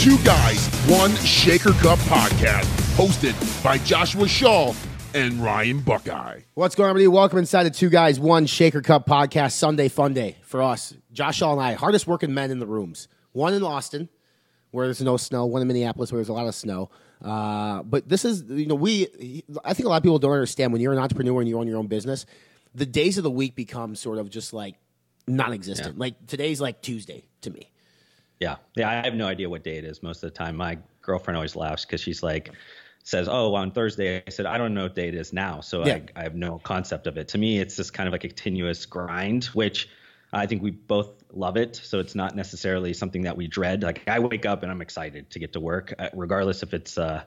[0.00, 2.64] Two Guys, One Shaker Cup podcast,
[2.96, 4.72] hosted by Joshua Shaw
[5.12, 6.40] and Ryan Buckeye.
[6.54, 7.08] What's going on, everybody?
[7.08, 10.94] Welcome inside the Two Guys, One Shaker Cup podcast, Sunday Fun Day for us.
[11.12, 13.08] Josh Shaw and I, hardest working men in the rooms.
[13.32, 14.08] One in Austin,
[14.70, 16.88] where there's no snow, one in Minneapolis, where there's a lot of snow.
[17.22, 20.72] Uh, but this is, you know, we, I think a lot of people don't understand
[20.72, 22.24] when you're an entrepreneur and you own your own business,
[22.74, 24.76] the days of the week become sort of just like
[25.26, 25.96] non existent.
[25.96, 26.00] Yeah.
[26.00, 27.69] Like today's like Tuesday to me.
[28.40, 28.88] Yeah, yeah.
[28.88, 30.56] I have no idea what day it is most of the time.
[30.56, 32.52] My girlfriend always laughs because she's like,
[33.04, 35.82] says, "Oh, on Thursday." I said, "I don't know what day it is now, so
[35.82, 35.94] Yeah.
[35.94, 38.28] I, I have no concept of it." To me, it's just kind of like a
[38.28, 39.88] continuous grind, which
[40.32, 41.76] I think we both love it.
[41.76, 43.82] So it's not necessarily something that we dread.
[43.82, 46.96] Like I wake up and I'm excited to get to work, uh, regardless if it's
[46.98, 47.24] uh,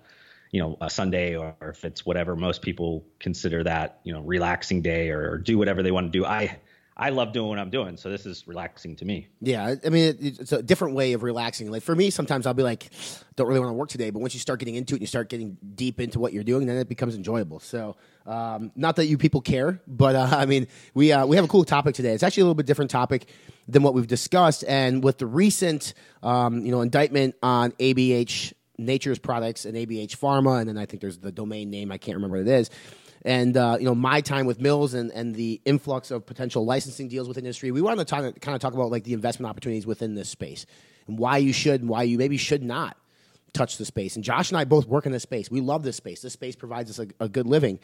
[0.51, 4.81] you know a Sunday or if it's whatever most people consider that you know relaxing
[4.81, 6.25] day or, or do whatever they want to do.
[6.25, 6.59] I
[6.95, 9.27] I love doing what I'm doing, so this is relaxing to me.
[9.41, 11.71] Yeah, I- mean, it, it's a different way of relaxing.
[11.71, 12.89] Like for me, sometimes I'll be like,
[13.35, 15.07] don't really want to work today, but once you start getting into it and you
[15.07, 17.59] start getting deep into what you're doing, then it becomes enjoyable.
[17.59, 17.95] So,
[18.27, 21.47] um, not that you people care, but uh, I mean, we uh, we have a
[21.47, 22.13] cool topic today.
[22.13, 23.27] It's actually a little bit different topic
[23.67, 29.19] than what we've discussed, and with the recent, um, you know, indictment on ABH Nature's
[29.19, 32.37] Products and ABH Pharma, and then I think there's the domain name I can't remember
[32.37, 32.69] what it is
[33.25, 37.07] and uh, you know my time with Mills and, and the influx of potential licensing
[37.07, 37.71] deals with industry.
[37.71, 40.65] We wanted to talk, kind of talk about like the investment opportunities within this space
[41.07, 42.97] and why you should and why you maybe should not
[43.53, 44.15] touch the space.
[44.15, 45.49] And Josh and I both work in this space.
[45.49, 46.21] We love this space.
[46.21, 47.79] This space provides us a, a good living.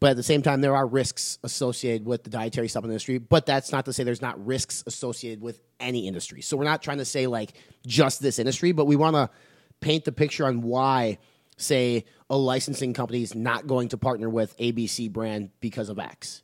[0.00, 3.18] But at the same time, there are risks associated with the dietary supplement industry.
[3.18, 6.42] But that's not to say there's not risks associated with any industry.
[6.42, 7.54] So we're not trying to say like
[7.86, 9.30] just this industry, but we want to
[9.80, 11.18] paint the picture on why,
[11.56, 16.42] say, a licensing company is not going to partner with ABC brand because of X.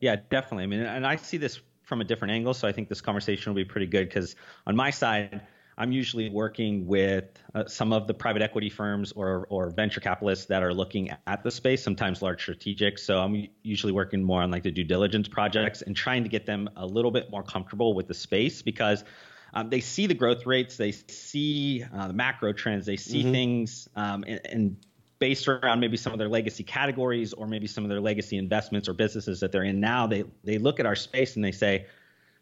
[0.00, 0.64] Yeah, definitely.
[0.64, 3.52] I mean, and I see this from a different angle, so I think this conversation
[3.52, 5.42] will be pretty good because on my side,
[5.78, 7.24] I'm usually working with
[7.54, 11.42] uh, some of the private equity firms or, or venture capitalists that are looking at
[11.42, 13.00] the space, sometimes large strategics.
[13.00, 16.46] So I'm usually working more on like the due diligence projects and trying to get
[16.46, 19.04] them a little bit more comfortable with the space because
[19.52, 23.88] um, they see the growth rates, they see uh, the macro trends, they see things,
[23.96, 24.76] um, and, and
[25.18, 28.88] based around maybe some of their legacy categories or maybe some of their legacy investments
[28.88, 31.86] or businesses that they're in now, they they look at our space and they say,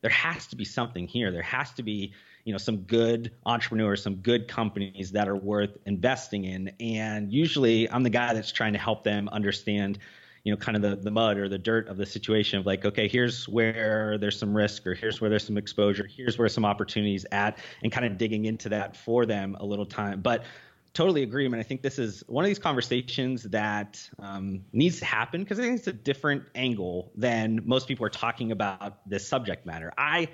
[0.00, 1.30] there has to be something here.
[1.30, 2.12] There has to be,
[2.44, 6.72] you know, some good entrepreneurs, some good companies that are worth investing in.
[6.80, 9.98] And usually I'm the guy that's trying to help them understand,
[10.44, 12.84] you know, kind of the, the mud or the dirt of the situation of like,
[12.84, 16.64] okay, here's where there's some risk or here's where there's some exposure, here's where some
[16.64, 20.20] opportunities at, and kind of digging into that for them a little time.
[20.20, 20.44] But
[20.92, 21.44] totally agree.
[21.44, 25.42] I mean, I think this is one of these conversations that um, needs to happen
[25.42, 29.66] because I think it's a different angle than most people are talking about this subject
[29.66, 29.92] matter.
[29.96, 30.28] I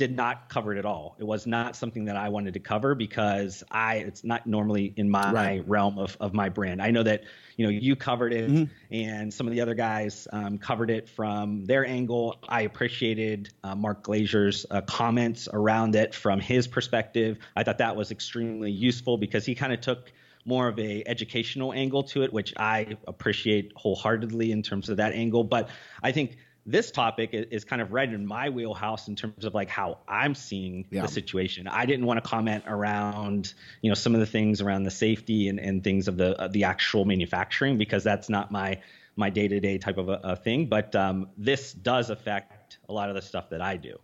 [0.00, 1.14] did not cover it at all.
[1.18, 5.10] It was not something that I wanted to cover because I it's not normally in
[5.10, 5.68] my Right.
[5.68, 6.80] realm of, of my brand.
[6.80, 7.24] I know that
[7.58, 8.72] you know you covered it Mm-hmm.
[8.94, 12.38] and some of the other guys um, covered it from their angle.
[12.48, 17.36] I appreciated uh, Mark Glazier's uh, comments around it from his perspective.
[17.54, 20.10] I thought that was extremely useful because he kind of took
[20.46, 25.12] more of a educational angle to it, which I appreciate wholeheartedly in terms of that
[25.12, 25.44] angle.
[25.44, 25.68] But
[26.02, 29.68] I think this topic is kind of right in my wheelhouse in terms of like
[29.68, 31.02] how I'm seeing Yeah.
[31.02, 31.66] the situation.
[31.66, 35.48] I didn't want to comment around, you know, some of the things around the safety
[35.48, 38.78] and, and things of the of the actual manufacturing because that's not my
[39.16, 40.66] my day to day type of a, a thing.
[40.66, 43.98] But um, this does affect a lot of the stuff that I do.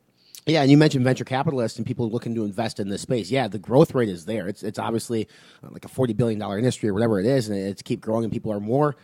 [0.47, 3.33] Yeah, and you mentioned venture capitalists and people looking to invest in this space.
[3.33, 4.47] Yeah, the growth rate is there.
[4.49, 5.29] It's it's obviously
[5.63, 8.25] uh, like a forty billion dollar industry or whatever it is, and it's keep growing.
[8.25, 8.97] And people are more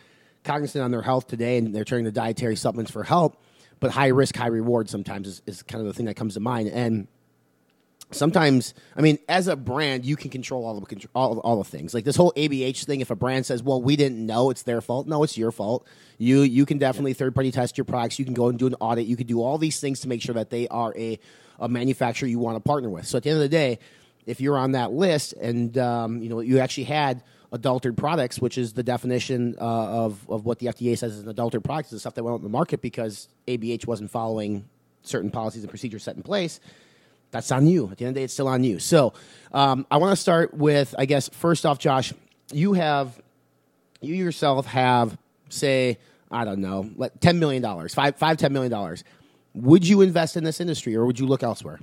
[0.43, 3.41] cognizant on their health today, and they're turning to dietary supplements for help.
[3.79, 6.39] But high risk, high reward sometimes is, is kind of the thing that comes to
[6.39, 6.69] mind.
[6.69, 7.07] And
[8.11, 11.93] sometimes, I mean, as a brand, you can control all the all, all the things.
[11.93, 13.01] Like this whole ABH thing.
[13.01, 15.07] If a brand says, "Well, we didn't know," it's their fault.
[15.07, 15.85] No, it's your fault.
[16.17, 18.19] You you can definitely third party test your products.
[18.19, 19.05] You can go and do an audit.
[19.05, 21.19] You can do all these things to make sure that they are a
[21.59, 23.05] a manufacturer you want to partner with.
[23.05, 23.79] So at the end of the day,
[24.25, 27.23] if you're on that list and um, you know you actually had
[27.53, 31.29] adulterated products, which is the definition uh, of of what the FDA says is an
[31.29, 34.65] adulterated product, is the stuff that went in the market because ABH wasn't following
[35.03, 36.59] certain policies and procedures set in place
[37.33, 37.89] that's on you.
[37.91, 38.79] At the end of the day, it's still on you.
[38.79, 39.13] So
[39.51, 42.13] um, I want to start with, I guess, first off, Josh,
[42.53, 43.19] you have,
[43.99, 45.17] you yourself have,
[45.49, 45.97] say,
[46.31, 49.03] I don't know, like ten million dollars, five, five, ten million dollars.
[49.55, 51.79] Would you invest in this industry, or would you look elsewhere?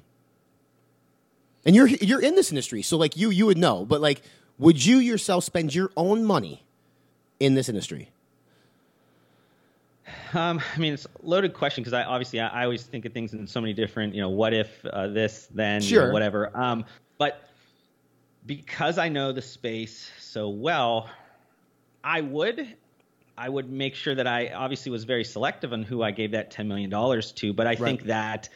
[1.65, 3.85] And you're you're in this industry, so like you you would know.
[3.85, 4.23] But like,
[4.61, 6.65] would you yourself spend your own money
[7.41, 8.11] in this industry?
[10.35, 13.13] Um, I mean, it's a loaded question because I obviously I, I always think of
[13.13, 16.13] things in so many different, you know, what if uh, this, then, you know, Sure.
[16.13, 16.57] whatever.
[16.57, 16.85] Um,
[17.19, 17.49] but
[18.47, 21.09] because I know the space so well,
[22.05, 22.77] I would
[23.39, 26.53] I would make sure that I obviously was very selective on who I gave that
[26.53, 27.79] $10 million to, but I right.
[27.79, 28.51] think that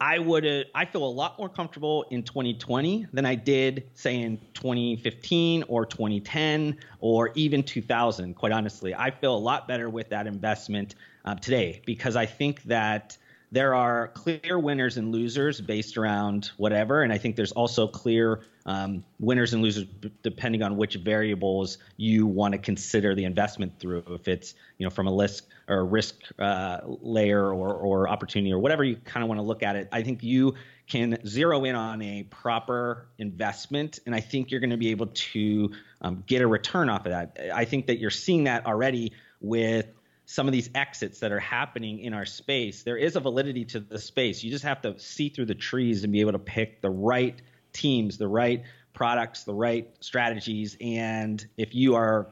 [0.00, 4.38] I would I feel a lot more comfortable in 2020 than I did say in
[4.54, 8.94] 2015 or 2010 or even 2000 quite honestly.
[8.94, 13.16] I feel a lot better with that investment uh, today because I think that
[13.52, 18.40] there are clear winners and losers based around whatever, and I think there's also clear
[18.66, 19.86] um, winners and losers
[20.22, 24.04] depending on which variables you want to consider the investment through.
[24.08, 28.52] If it's you know from a risk or a risk uh, layer or, or opportunity
[28.52, 30.54] or whatever you kind of want to look at it, I think you
[30.86, 35.06] can zero in on a proper investment, and I think you're going to be able
[35.06, 35.70] to
[36.02, 37.38] um, get a return off of that.
[37.54, 39.86] I think that you're seeing that already with
[40.26, 43.80] some of these exits that are happening in our space, there is a validity to
[43.80, 44.42] the space.
[44.42, 47.40] You just have to see through the trees and be able to pick the right
[47.74, 48.62] teams, the right
[48.94, 50.78] products, the right strategies.
[50.80, 52.30] And if you are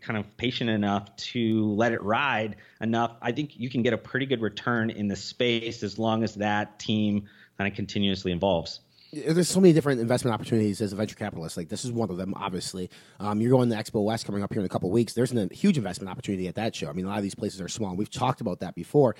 [0.00, 3.98] kind of patient enough to let it ride enough, I think you can get a
[3.98, 8.80] pretty good return in the space as long as that team kind of continuously evolves
[9.12, 11.56] there's so many different investment opportunities as a venture capitalist.
[11.56, 12.88] Like this is one of them, obviously.
[13.20, 15.12] Um, you're going to Expo West coming up here in a couple weeks.
[15.12, 16.88] There's a huge investment opportunity at that show.
[16.88, 17.94] I mean, a lot of these places are small.
[17.94, 19.14] We've talked about that before.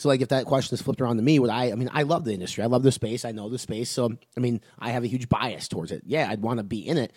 [0.00, 1.72] So, like, if that question is flipped around to me, would I?
[1.72, 2.64] I mean, I love the industry.
[2.64, 3.26] I love the space.
[3.26, 3.90] I know the space.
[3.90, 6.04] So, I mean, I have a huge bias towards it.
[6.06, 7.12] Yeah, I'd want to be in it.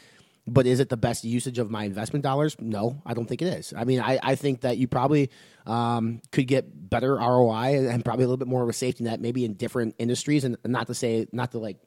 [0.46, 2.58] But is it the best usage of my investment dollars?
[2.60, 3.74] No, I don't think it is.
[3.74, 5.30] I mean, I, I think that you probably
[5.66, 9.22] um, could get better ROI and probably a little bit more of a safety net,
[9.22, 10.44] maybe in different industries.
[10.44, 11.78] And not to say, not to like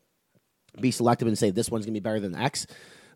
[0.80, 2.66] be selective and say this one's going to be better than X.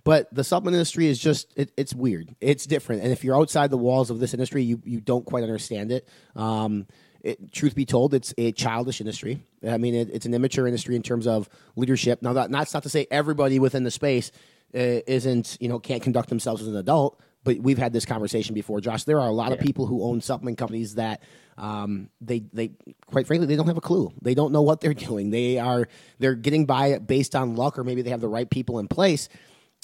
[0.05, 2.35] But the supplement industry is just it, it's weird.
[2.43, 5.43] It's different, and if you're outside the walls of this industry, you you don't quite
[5.43, 6.09] understand it.
[6.37, 6.87] Um,
[7.23, 9.43] it, truth be told, it's a childish industry.
[9.67, 12.23] I mean, it, it's an immature industry in terms of leadership.
[12.23, 14.33] Now, that, that's not to say everybody within the space
[14.75, 17.21] uh, isn't, you know, can't conduct themselves as an adult.
[17.43, 19.05] But we've had this conversation before, Josh.
[19.05, 19.55] There are a lot yeah.
[19.55, 21.23] of people who own supplement companies that
[21.57, 22.73] um, they they
[23.07, 24.13] quite frankly they don't have a clue.
[24.21, 25.31] They don't know what they're doing.
[25.31, 25.89] They are
[26.19, 29.31] they're getting by based on luck, or maybe they have the right people in place.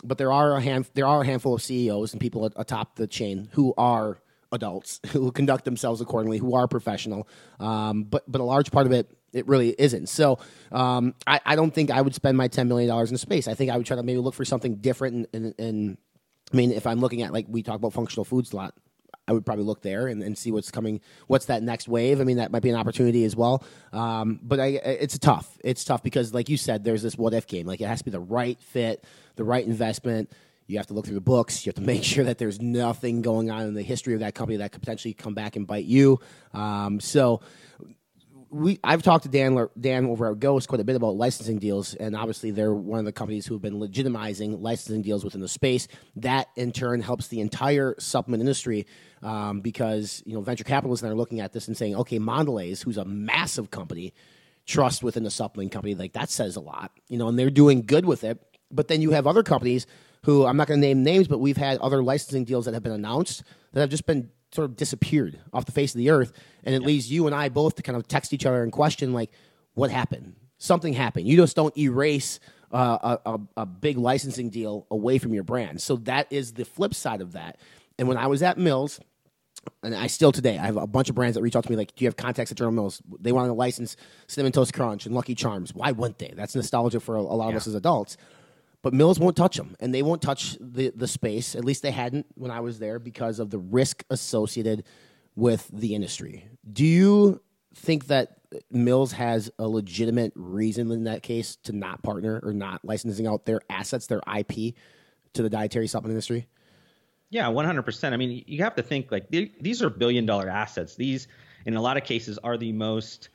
[0.04, 3.06] But there are a hand there are a handful of CEOs and people atop the
[3.06, 4.18] chain who are
[4.52, 7.28] adults who conduct themselves accordingly, who are professional.
[7.60, 10.08] Um, but but a large part of it it really isn't.
[10.08, 10.38] So
[10.72, 13.48] um, I, I, don't think I would spend my ten million dollars in space.
[13.48, 15.28] I think I would try to maybe look for something different.
[15.34, 15.98] And,
[16.52, 18.74] I mean, if I'm looking at like we talk about functional foods a lot,
[19.28, 21.00] I would probably look there and, and see what's coming.
[21.26, 22.20] What's that next wave?
[22.20, 23.64] I mean, that might be an opportunity as well.
[23.92, 25.58] Um, but I, it's tough.
[25.64, 27.66] It's tough because, like you said, there's this what if game.
[27.66, 29.04] Like it has to be the right fit,
[29.34, 30.30] the right investment.
[30.66, 31.64] You have to look through the books.
[31.64, 34.34] You have to make sure that there's nothing going on in the history of that
[34.34, 36.20] company that could potentially come back and bite you.
[36.52, 37.40] Um, so
[38.50, 41.94] we I've talked to Dan Dan over at Ghost quite a bit about licensing deals,
[41.94, 45.48] and obviously they're one of the companies who have been legitimizing licensing deals within the
[45.48, 45.88] space.
[46.16, 48.86] That in turn helps the entire supplement industry
[49.22, 52.98] um, because you know venture capitalists are looking at this and saying, okay, Mondelez, who's
[52.98, 54.14] a massive company,
[54.64, 57.82] trust within the supplement company, like that says a lot, you know, and they're doing
[57.82, 58.42] good with it.
[58.70, 59.86] But then you have other companies
[60.26, 62.82] who I'm not going to name names, but we've had other licensing deals that have
[62.82, 66.32] been announced that have just been sort of disappeared off the face of the earth,
[66.64, 66.86] and it yep.
[66.86, 69.30] leaves you and I both to kind of text each other and question like,
[69.74, 70.34] what happened?
[70.58, 71.28] Something happened.
[71.28, 72.40] You just don't erase
[72.72, 75.80] uh, a, a, a big licensing deal away from your brand.
[75.80, 77.60] So that is the flip side of that.
[77.96, 78.98] And when I was at Mills,
[79.84, 81.76] and I still today, I have a bunch of brands that reach out to me
[81.76, 83.00] like, "Do you have contacts at General Mills?
[83.20, 85.74] They want to license Cinnamon Toast Crunch and Lucky Charms.
[85.74, 86.32] Why wouldn't they?
[86.36, 87.50] That's nostalgia for a, a lot yeah.
[87.50, 88.16] of us as adults."
[88.86, 91.56] But Mills won't touch them, and they won't touch the the space.
[91.56, 94.84] At least they hadn't when I was there because of the risk associated
[95.34, 96.48] with the industry.
[96.72, 97.42] Do you
[97.74, 98.38] think that
[98.70, 103.44] Mills has a legitimate reason in that case to not partner or not licensing out
[103.44, 104.76] their assets, their IP,
[105.32, 106.46] to the dietary supplement industry?
[107.30, 108.14] Yeah, one hundred percent.
[108.14, 110.94] I mean, you have to think like these are billion dollar assets.
[110.94, 111.26] These,
[111.64, 113.30] in a lot of cases, are the most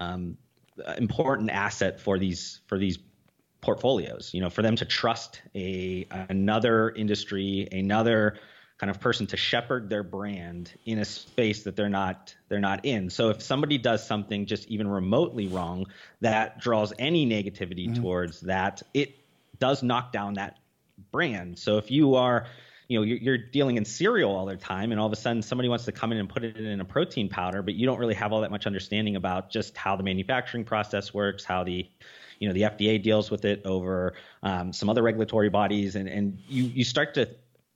[0.00, 0.36] um,
[0.98, 2.98] important asset for these for these
[3.60, 4.30] portfolios.
[4.32, 8.38] You know, for them to trust a another industry, another
[8.78, 12.84] kind of person to shepherd their brand in a space that they're not they're not
[12.84, 13.10] in.
[13.10, 15.86] So if somebody does something just even remotely wrong
[16.20, 18.02] that draws any negativity mm-hmm.
[18.02, 19.16] towards that, it
[19.58, 20.58] does knock down that
[21.10, 21.58] brand.
[21.58, 22.46] So if you are
[22.88, 25.42] you know you're, you're, dealing in cereal all the time and all of a sudden
[25.42, 27.98] somebody wants to come in and put it in a protein powder but you don't
[27.98, 31.88] really have all that much understanding about just how the manufacturing process works how the
[32.38, 36.38] you know the FDA deals with it over um, some other regulatory bodies, and and
[36.48, 37.28] you you start to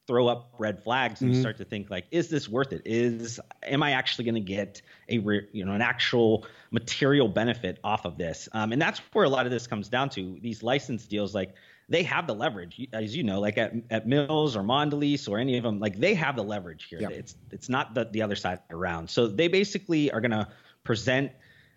[0.06, 1.36] throw up red flags and mm-hmm.
[1.36, 4.40] you start to think like is this worth it is am i actually going to
[4.40, 9.00] get a re, you know an actual material benefit off of this um, and that's
[9.12, 11.54] where a lot of this comes down to these license deals like
[11.90, 15.56] they have the leverage, as you know, like at, at Mills or Mondelez or any
[15.56, 17.00] of them, like they have the leverage here.
[17.00, 17.10] Yep.
[17.10, 19.10] It's it's not the, the other side around.
[19.10, 20.46] So they basically are going to
[20.84, 21.32] present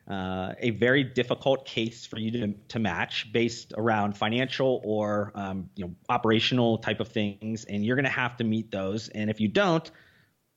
[0.09, 5.69] uh, a very difficult case for you to, to match based around financial or um,
[5.75, 9.09] you know operational type of things, and you're going to have to meet those.
[9.09, 9.89] And if you don't,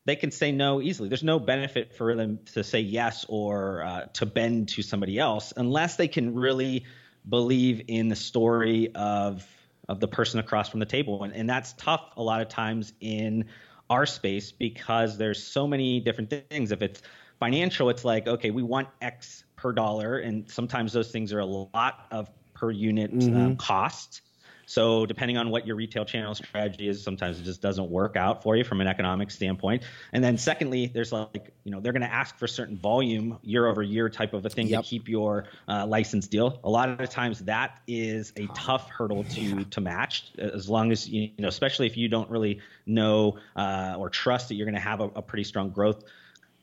[0.04, 1.08] they can say no easily.
[1.08, 5.52] There's no benefit for them to say yes or uh, to bend to somebody else
[5.56, 6.84] unless they can really
[7.28, 9.46] believe in the story of
[9.88, 12.92] of the person across from the table, and, and that's tough a lot of times
[13.00, 13.44] in
[13.88, 16.72] our space because there's so many different things.
[16.72, 17.00] If it's
[17.38, 21.46] financial, it's like okay, we want X per dollar, and sometimes those things are a
[21.46, 23.36] lot of per unit um, mm-hmm.
[23.36, 24.22] um, cost.
[24.66, 28.42] So depending on what your retail channel strategy is, sometimes it just doesn't work out
[28.42, 29.84] for you from an economic standpoint.
[30.12, 33.68] And then secondly, there's like you know they're going to ask for certain volume year
[33.68, 34.82] over year type of a thing yep.
[34.82, 36.58] to keep your uh, license deal.
[36.64, 39.64] A lot of the times that is a tough hurdle to yeah.
[39.70, 43.94] to match as long as you, you know especially if you don't really know uh,
[43.96, 46.02] or trust that you're going to have a, a pretty strong growth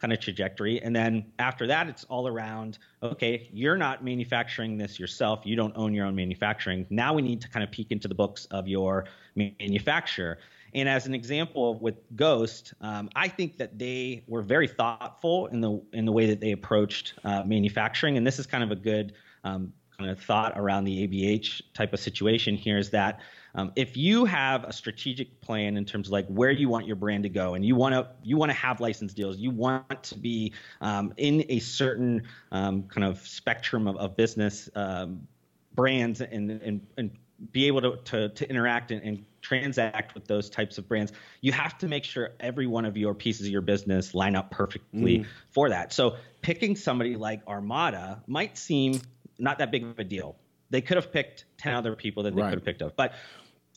[0.04, 0.82] kind of trajectory.
[0.82, 5.40] And then after that, it's all around okay, you're not manufacturing this yourself.
[5.46, 6.86] You don't own your own manufacturing.
[6.90, 9.06] Now we need to kind of peek into the books of your
[9.36, 10.40] manufacturer.
[10.74, 15.62] And as an example with Ghost, um, I think that they were very thoughtful in
[15.62, 18.18] the in the way that they approached uh, manufacturing.
[18.18, 19.14] And this is kind of a good
[19.46, 23.20] um, kind of thought around the ABH type of situation here is that
[23.56, 26.96] um, if you have a strategic plan in terms of like where you want your
[26.96, 30.04] brand to go, and you want to you want to have license deals, you want
[30.04, 35.28] to be um, in a certain um, kind of spectrum of, of business um,
[35.76, 37.12] brands and, and and
[37.52, 41.52] be able to to, to interact and, and transact with those types of brands, you
[41.52, 45.20] have to make sure every one of your pieces of your business line up perfectly
[45.20, 45.26] mm.
[45.52, 45.94] for that.
[45.94, 49.02] So picking somebody like Armada might seem
[49.40, 50.36] not that big of a deal.
[50.70, 52.50] They could have picked 10 other people that they right.
[52.50, 52.96] could have picked up.
[52.96, 53.14] But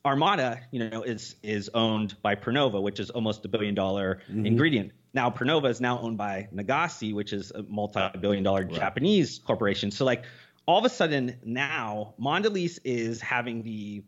[0.07, 4.47] Armada, you know, is is owned by Prinova, which is almost a billion dollar mm-hmm.
[4.47, 4.93] ingredient.
[5.13, 8.73] Now Prinova is now owned by Nagase, which is a multi-billion dollar right.
[8.73, 9.91] Japanese corporation.
[9.91, 10.25] So like
[10.65, 14.05] all of a sudden now Mondelez is having the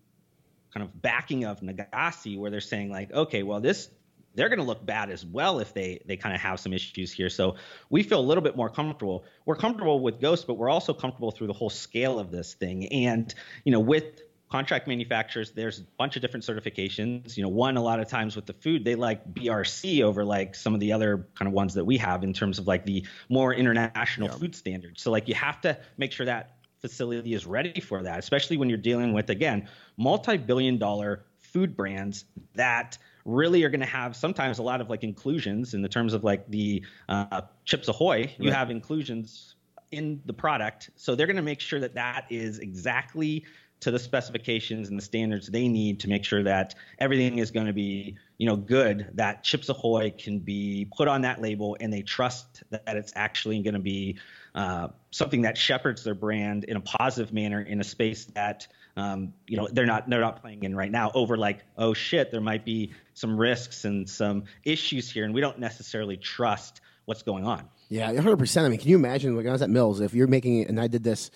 [0.73, 3.91] kind of backing of Nagase where they're saying like, okay, well this
[4.39, 7.13] they're going to look bad as well if they they kind of have some issues
[7.13, 7.29] here.
[7.29, 7.57] So
[7.91, 9.25] we feel a little bit more comfortable.
[9.45, 12.87] We're comfortable with Ghost, but we're also comfortable through the whole scale of this thing.
[12.87, 14.05] And you know, with
[14.49, 17.37] contract manufacturers, there's a bunch of different certifications.
[17.37, 20.55] You know, one a lot of times with the food, they like BRC over like
[20.55, 23.07] some of the other kind of ones that we have in terms of like the
[23.29, 24.37] more international yeah.
[24.37, 25.03] food standards.
[25.03, 28.69] So like you have to make sure that facility is ready for that, especially when
[28.69, 34.59] you're dealing with again multi-billion dollar food brands that really are going to have sometimes
[34.59, 38.35] a lot of like inclusions in the terms of like the uh, Chips Ahoy.
[38.39, 39.55] You have inclusions
[39.91, 43.45] in the product, so they're going to make sure that that is exactly
[43.81, 47.67] to the specifications and the standards they need to make sure that everything is going
[47.67, 51.93] to be you know good that chips ahoy can be put on that label and
[51.93, 54.19] they trust that it's actually going to be
[54.55, 58.67] uh, something that shepherds their brand in a positive manner in a space that
[58.99, 62.31] um, you know they're not they're not playing in right now over like oh shit
[62.31, 67.23] there might be some risks and some issues here and we don't necessarily trust what's
[67.23, 70.15] going on yeah 100% i mean can you imagine like i was at mills if
[70.15, 71.31] you're making and i did this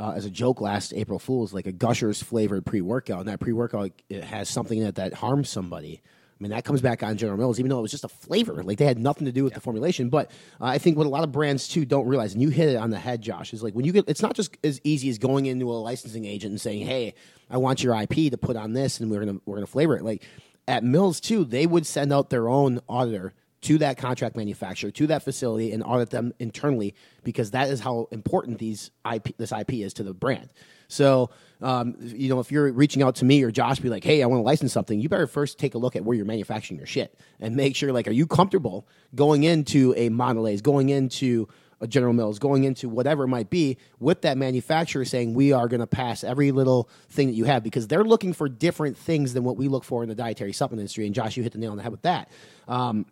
[0.00, 3.38] uh, as a joke last April Fool's, like a Gushers flavored pre workout, and that
[3.38, 6.02] pre workout has something in it that harms somebody.
[6.42, 8.64] I mean, that comes back on General Mills, even though it was just a flavor.
[8.64, 9.58] Like they had nothing to do with yeah.
[9.58, 10.08] the formulation.
[10.08, 10.28] But
[10.60, 12.74] uh, I think what a lot of brands too don't realize, and you hit it
[12.74, 15.18] on the head, Josh, is like when you get, it's not just as easy as
[15.18, 17.14] going into a licensing agent and saying, "Hey,
[17.48, 20.02] I want your IP to put on this, and we're gonna we're gonna flavor it."
[20.02, 20.24] Like
[20.66, 25.06] at Mills too, they would send out their own auditor to that contract manufacturer, to
[25.06, 29.74] that facility, and audit them internally because that is how important these IP, this IP
[29.74, 30.50] is to the brand.
[30.88, 31.30] So,
[31.62, 34.26] um, you know, if you're reaching out to me or Josh, be like, "Hey, I
[34.26, 36.86] want to license something," you better first take a look at where you're manufacturing your
[36.86, 41.48] shit and make sure, like, are you comfortable going into a Mondelez, going into
[41.80, 45.66] a General Mills, going into whatever it might be, with that manufacturer saying we are
[45.66, 49.34] going to pass every little thing that you have because they're looking for different things
[49.34, 51.06] than what we look for in the dietary supplement industry.
[51.06, 52.30] And Josh, you hit the nail on the head with that.
[52.68, 53.06] Um,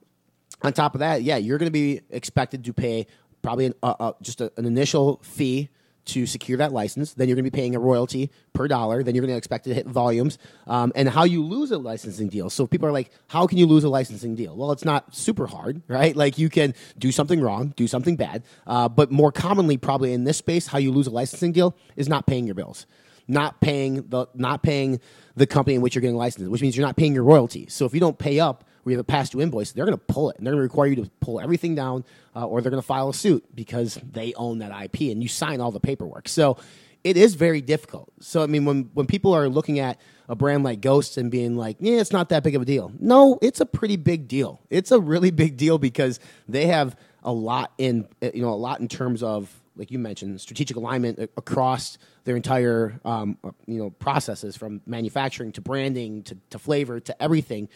[0.62, 3.06] on top of that, yeah, you're going to be expected to pay
[3.42, 5.70] probably an, uh, uh, just a, an initial fee
[6.06, 7.14] to secure that license.
[7.14, 9.02] Then you're going to be paying a royalty per dollar.
[9.02, 10.38] Then you're going to expect to hit volumes.
[10.66, 12.50] Um, and how you lose a licensing deal.
[12.50, 14.56] So people are like, how can you lose a licensing deal?
[14.56, 16.16] Well, it's not super hard, right?
[16.16, 18.42] Like you can do something wrong, do something bad.
[18.66, 22.08] Uh, but more commonly, probably in this space, how you lose a licensing deal is
[22.08, 22.86] not paying your bills.
[23.28, 24.98] Not paying the not paying
[25.36, 27.68] the company in which you're getting licensed, which means you're not paying your royalty.
[27.68, 30.04] So if you don't pay up, we have a past due invoice, they're going to
[30.04, 32.04] pull it and they're going to require you to pull everything down
[32.34, 35.28] uh, or they're going to file a suit because they own that IP and you
[35.28, 36.28] sign all the paperwork.
[36.28, 36.56] So
[37.04, 38.12] it is very difficult.
[38.20, 41.56] So I mean, when when people are looking at a brand like Ghost and being
[41.56, 42.92] like, yeah, it's not that big of a deal.
[42.98, 44.60] No, it's a pretty big deal.
[44.70, 48.80] It's a really big deal because they have a lot in you know a lot
[48.80, 54.56] in terms of like you mentioned strategic alignment across their entire um, you know processes
[54.56, 57.68] from manufacturing to branding to, to flavor to everything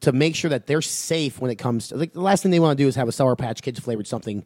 [0.00, 2.60] to make sure that they're safe when it comes to like the last thing they
[2.60, 4.44] want to do is have a sour patch kids flavored something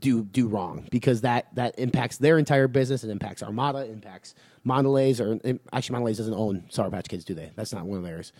[0.00, 3.04] do do wrong because that that impacts their entire business.
[3.04, 4.34] It impacts Armada, impacts
[4.66, 7.52] Mondelez, or actually Mondelez doesn't own Sour Patch Kids, do they?
[7.56, 8.32] That's not one of theirs,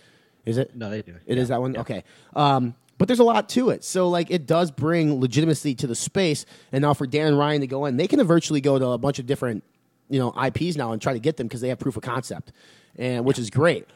[0.45, 0.75] is it?
[0.75, 1.15] No, they do.
[1.25, 1.41] It yeah.
[1.41, 1.73] is that one.
[1.73, 1.81] Yeah.
[1.81, 2.03] Okay.
[2.35, 3.83] Um, but there's a lot to it.
[3.83, 6.45] So like it does bring legitimacy to the space.
[6.71, 8.97] And now for Dan and Ryan to go in, they can virtually go to a
[8.97, 9.63] bunch of different,
[10.09, 12.51] you know, IPs now and try to get them because they have proof of concept,
[12.97, 13.87] and which is great.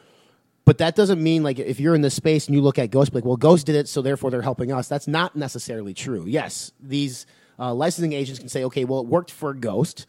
[0.64, 3.14] But that doesn't mean like if you're in this space and you look at Ghost,
[3.14, 4.88] like, well, Ghost did it, so therefore they're helping us.
[4.88, 6.24] That's not necessarily true.
[6.26, 7.26] Yes, these
[7.58, 10.06] uh, licensing agents can say, okay, well, it worked for Ghost.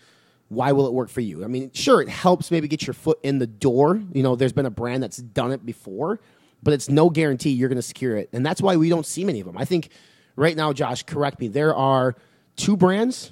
[0.49, 1.43] Why will it work for you?
[1.43, 3.99] I mean, sure, it helps maybe get your foot in the door.
[4.13, 6.19] You know, there's been a brand that's done it before,
[6.61, 8.29] but it's no guarantee you're going to secure it.
[8.31, 9.57] And that's why we don't see many of them.
[9.57, 9.89] I think
[10.35, 12.15] right now, Josh, correct me, there are
[12.55, 13.31] two brands.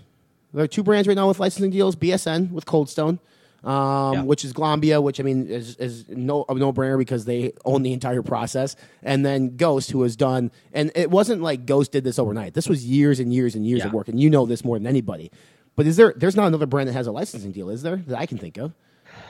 [0.54, 3.20] There are two brands right now with licensing deals BSN with Cold Stone
[3.64, 4.22] um, yeah.
[4.24, 7.84] which is Glanbia, which I mean is, is no a no brainer because they own
[7.84, 12.04] the entire process, and then Ghost, who has done, and it wasn't like Ghost did
[12.04, 12.54] this overnight.
[12.54, 13.88] This was years and years and years yeah.
[13.88, 15.32] of work, and you know this more than anybody.
[15.76, 16.14] But is there?
[16.16, 17.98] There's not another brand that has a licensing deal, is there?
[17.98, 18.74] That I can think of.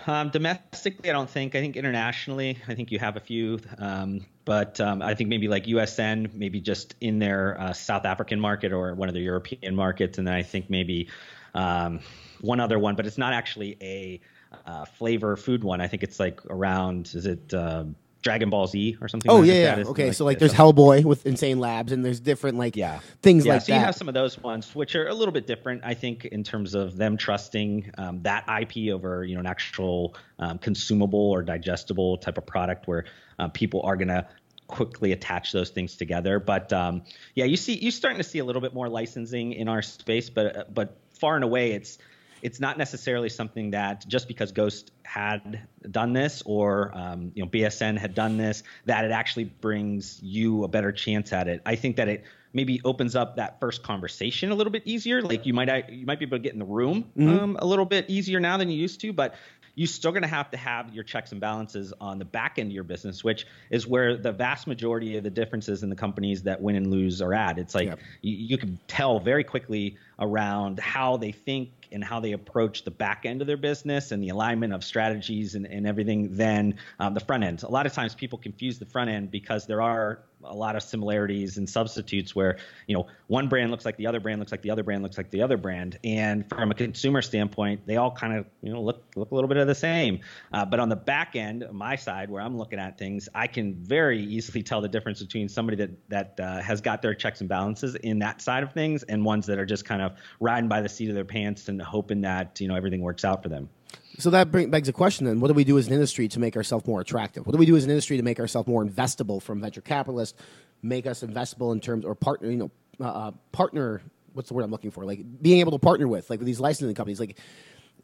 [0.07, 1.55] Um, domestically, I don't think.
[1.55, 3.59] I think internationally, I think you have a few.
[3.77, 8.39] Um, but um, I think maybe like USN, maybe just in their uh, South African
[8.39, 11.09] market or one of the European markets, and then I think maybe
[11.53, 11.99] um,
[12.41, 14.19] one other one, but it's not actually a
[14.65, 15.81] uh, flavor food one.
[15.81, 17.85] I think it's like around is it uh,
[18.21, 19.31] Dragon Ball Z or something?
[19.31, 19.83] Oh like yeah, yeah.
[19.87, 20.07] okay.
[20.07, 22.99] Like, so like there's Hellboy with Insane Labz, and there's different like yeah.
[23.21, 23.75] things yeah, like so that.
[23.75, 26.25] So you have some of those ones, which are a little bit different, I think,
[26.25, 31.31] in terms of them trusting um, that IP over you know an actual um, consumable
[31.31, 33.05] or digestible type of product where
[33.39, 34.27] uh, people are gonna
[34.71, 36.39] quickly attach those things together.
[36.39, 37.03] But um,
[37.35, 40.29] yeah, you see, you're starting to see a little bit more licensing in our space,
[40.29, 41.99] but but far and away, it's
[42.41, 47.49] it's not necessarily something that just because Ghost had done this or um, you know
[47.49, 51.61] BSN had done this that it actually brings you a better chance at it.
[51.65, 55.21] I think that it maybe opens up that first conversation a little bit easier.
[55.21, 57.29] Like you might you might be able to get in the room mm-hmm.
[57.29, 59.35] um, a little bit easier now than you used to, but
[59.81, 62.67] you're still going to have to have your checks and balances on the back end
[62.67, 66.43] of your business, which is where the vast majority of the differences in the companies
[66.43, 67.57] that win and lose are at.
[67.57, 67.99] It's like yep.
[68.21, 72.91] you, you can tell very quickly around how they think and how they approach the
[72.91, 77.13] back end of their business and the alignment of strategies and, and everything than um,
[77.13, 77.63] the front end.
[77.63, 80.83] A lot of times people confuse the front end because there are a lot of
[80.83, 84.61] similarities and substitutes where you know one brand looks like the other brand looks like
[84.61, 88.11] the other brand looks like the other brand and from a consumer standpoint they all
[88.11, 90.19] kind of you know look look a little bit of the same
[90.53, 93.75] uh, but on the back end my side where i'm looking at things i can
[93.75, 97.49] very easily tell the difference between somebody that that uh, has got their checks and
[97.49, 100.81] balances in that side of things and ones that are just kind of riding by
[100.81, 103.69] the seat of their pants and hoping that you know everything works out for them
[104.17, 105.39] so that bring, begs a question then.
[105.39, 107.45] What do we do as an industry to make ourselves more attractive?
[107.45, 110.37] What do we do as an industry to make ourselves more investable from venture capitalists,
[110.81, 114.01] make us investable in terms, or partner, you know, uh, uh, partner,
[114.33, 115.05] what's the word I'm looking for?
[115.05, 117.37] Like being able to partner with, like with these licensing companies, like,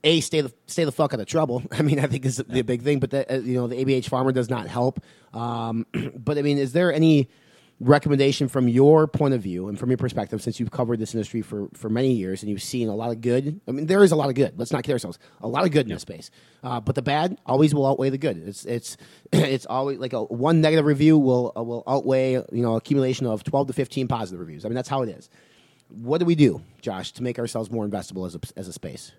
[0.04, 1.64] a stay the stay the fuck out of trouble.
[1.72, 3.00] I mean, I think is the big thing.
[3.00, 5.00] But the, uh, you know, the ABH Pharma does not help.
[5.34, 7.30] Um, but I mean, is there any
[7.80, 11.42] recommendation from your point of view and from your perspective, since you've covered this industry
[11.42, 13.62] for, for many years and you've seen a lot of good.
[13.68, 14.58] I mean, there is a lot of good.
[14.58, 15.20] Let's not kid ourselves.
[15.42, 16.32] A lot of good in this space,
[16.64, 18.38] uh, but the bad always will outweigh the good.
[18.48, 18.98] It's it's
[19.32, 23.44] it's always like a one negative review will uh, will outweigh you know accumulation of
[23.44, 24.66] twelve to fifteen positive reviews.
[24.66, 25.30] I mean, that's how it is.
[25.90, 29.14] What do we do, Josh, to make ourselves more investable as a, as a space?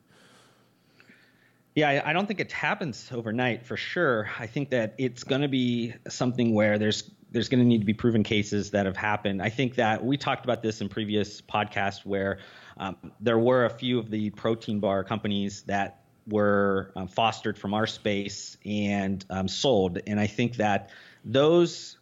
[1.74, 4.28] Yeah, I don't think it happens overnight for sure.
[4.38, 7.84] I think that it's going to be something where there's there's going to need to
[7.84, 9.42] be proven cases that have happened.
[9.42, 12.38] I think that we talked about this in previous podcasts where
[12.78, 17.74] um, there were a few of the protein bar companies that were um, fostered from
[17.74, 20.90] our space and um, sold, and I think that
[21.24, 21.98] those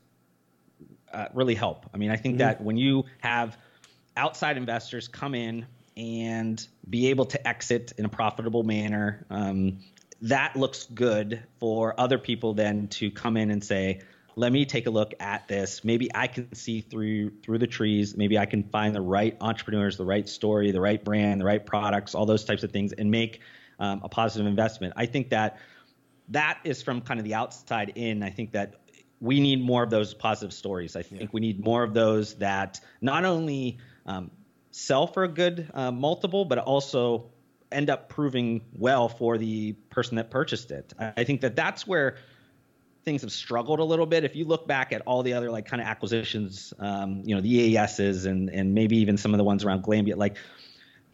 [1.12, 1.86] uh, really help.
[1.94, 2.48] I mean, I think mm-hmm.
[2.48, 3.56] that when you have
[4.16, 9.78] outside investors come in and be able to exit in a profitable manner, um,
[10.22, 14.00] that looks good for other people then to come in and say,
[14.38, 15.82] let me take a look at this.
[15.82, 18.16] Maybe I can see through through the trees.
[18.16, 21.64] Maybe I can find the right entrepreneurs, the right story, the right brand, the right
[21.64, 23.40] products, all those types of things, and make
[23.78, 24.92] um, a positive investment.
[24.96, 25.58] I think that
[26.28, 28.22] that is from kind of the outside in.
[28.22, 28.74] I think that
[29.20, 30.96] we need more of those positive stories.
[30.96, 31.28] I think yeah.
[31.32, 34.30] we need more of those that not only um,
[34.70, 37.30] sell for a good uh, multiple, but also
[37.72, 40.92] end up proving well for the person that purchased it.
[40.98, 42.18] I think that that's where
[43.06, 44.24] things have struggled a little bit.
[44.24, 47.40] If you look back at all the other like kind of acquisitions, um, you know,
[47.40, 50.36] the EASs and and maybe even some of the ones around Glanbia, like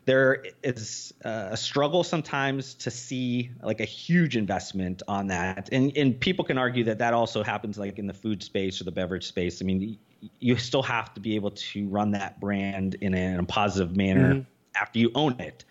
[0.07, 5.69] there is a struggle sometimes to see like a huge investment on that.
[5.71, 8.85] And and people can argue that that also happens like in the food space or
[8.85, 9.61] the beverage space.
[9.61, 9.99] I mean
[10.41, 13.97] you still have to be able to run that brand in a, in a positive
[13.97, 14.81] manner mm-hmm.
[14.81, 15.65] after you own it.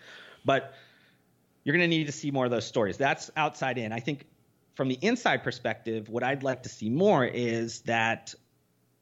[0.44, 0.74] But
[1.64, 2.96] you're going to need to see more of those stories.
[2.98, 3.92] That's outside in.
[3.92, 4.26] I think
[4.74, 8.34] from the inside perspective what i'd like to see more is that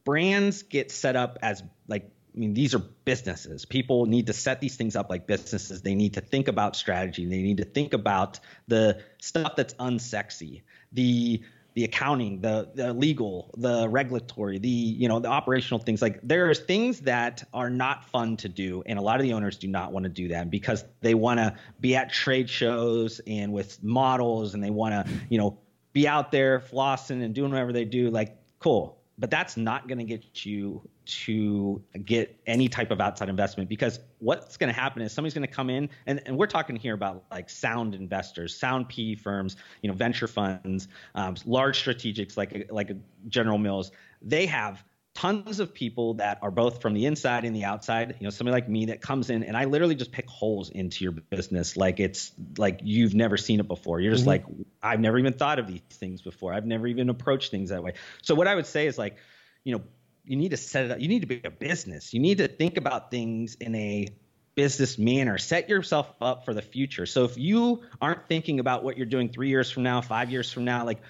[0.04, 3.64] brands get set up as like I mean, these are businesses.
[3.64, 5.82] People need to set these things up like businesses.
[5.82, 7.26] They need to think about strategy.
[7.26, 11.42] They need to think about the stuff that's unsexy, the
[11.74, 16.02] the accounting, the the legal, the regulatory, the you know the operational things.
[16.02, 19.32] Like there are things that are not fun to do, and a lot of the
[19.32, 23.20] owners do not want to do that because they want to be at trade shows
[23.26, 25.58] and with models, and they want to you know
[25.92, 28.10] be out there flossing and doing whatever they do.
[28.10, 33.28] Like cool, but that's not going to get you to get any type of outside
[33.28, 36.46] investment because what's going to happen is somebody's going to come in and, and we're
[36.46, 41.82] talking here about like sound investors sound PE firms you know venture funds um, large
[41.82, 42.90] strategics like like
[43.28, 43.90] general mills.
[44.22, 44.82] They have
[45.14, 48.52] tons of people that are both from the inside and the outside you know somebody
[48.52, 51.98] like me that comes in and i literally just pick holes into your business like
[51.98, 54.00] it's like you've never seen it before.
[54.00, 54.28] You're just mm-hmm.
[54.30, 56.54] like i've never even thought of these things before.
[56.54, 57.94] I've never even approached things that way.
[58.22, 59.16] So what i would say is like
[59.64, 59.82] you know
[60.24, 61.00] you need to set it up.
[61.00, 62.12] You need to be a business.
[62.14, 64.08] You need to think about things in a
[64.54, 65.38] business manner.
[65.38, 67.06] Set yourself up for the future.
[67.06, 70.52] So if you aren't thinking about what you're doing three years from now, five years
[70.52, 71.00] from now, like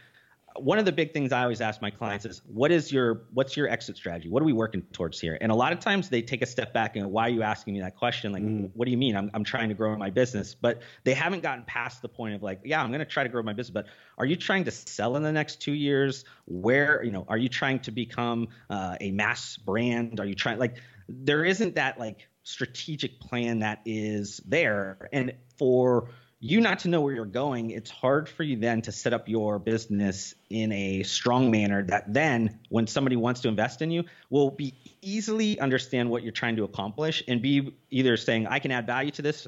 [0.56, 3.56] one of the big things I always ask my clients is what is your what's
[3.56, 4.28] your exit strategy?
[4.28, 5.38] What are we working towards here?
[5.40, 7.74] And a lot of times they take a step back and why are you asking
[7.74, 8.32] me that question?
[8.32, 8.70] Like, mm.
[8.74, 9.16] what do you mean?
[9.16, 12.42] I'm I'm trying to grow my business, but they haven't gotten past the point of
[12.42, 13.86] like, yeah, I'm going to try to grow my business, but
[14.18, 16.24] are you trying to sell in the next two years?
[16.46, 20.18] Where you know, are you trying to become uh, a mass brand?
[20.18, 20.76] Are you trying like
[21.08, 26.08] there isn't that like strategic plan that is there, and for
[26.42, 29.28] you not to know where you're going, it's hard for you then to set up
[29.28, 34.04] your business in a strong manner that then when somebody wants to invest in you
[34.30, 38.70] will be easily understand what you're trying to accomplish and be either saying I can
[38.70, 39.46] add value to this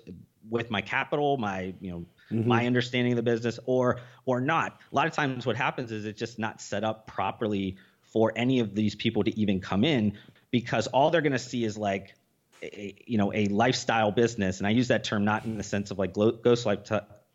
[0.50, 2.46] with my capital, my, you know, mm-hmm.
[2.46, 4.78] my understanding of the business or or not.
[4.92, 8.60] A lot of times what happens is it's just not set up properly for any
[8.60, 10.18] of these people to even come in
[10.50, 12.14] because all they're going to see is like
[12.62, 15.90] a, you know a lifestyle business, and I use that term not in the sense
[15.90, 16.80] of like ghost life